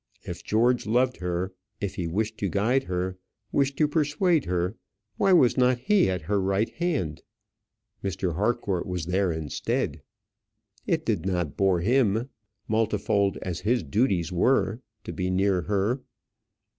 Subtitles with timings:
[0.23, 3.19] If George loved her, if he wished to guide her,
[3.51, 4.75] wished to persuade her,
[5.17, 7.21] why was not he at her right hand?
[8.03, 8.33] Mr.
[8.33, 10.01] Harcourt was there instead.
[10.87, 12.29] It did not bore him,
[12.67, 16.01] multifold as his duties were, to be near her.